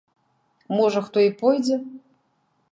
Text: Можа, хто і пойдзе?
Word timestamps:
Можа, 0.77 0.99
хто 1.09 1.17
і 1.27 1.31
пойдзе? 1.43 1.77